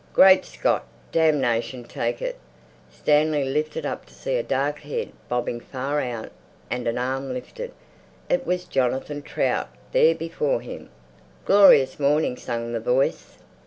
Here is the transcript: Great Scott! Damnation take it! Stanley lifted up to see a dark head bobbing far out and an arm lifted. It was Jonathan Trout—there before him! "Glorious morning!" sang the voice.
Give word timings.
Great 0.13 0.43
Scott! 0.45 0.87
Damnation 1.11 1.83
take 1.83 2.23
it! 2.23 2.39
Stanley 2.89 3.43
lifted 3.45 3.85
up 3.85 4.03
to 4.07 4.15
see 4.15 4.35
a 4.35 4.41
dark 4.41 4.79
head 4.79 5.11
bobbing 5.29 5.59
far 5.59 5.99
out 6.01 6.31
and 6.71 6.87
an 6.87 6.97
arm 6.97 7.31
lifted. 7.31 7.71
It 8.27 8.43
was 8.47 8.65
Jonathan 8.65 9.21
Trout—there 9.21 10.15
before 10.15 10.61
him! 10.61 10.89
"Glorious 11.45 11.99
morning!" 11.99 12.35
sang 12.35 12.73
the 12.73 12.79
voice. 12.79 13.37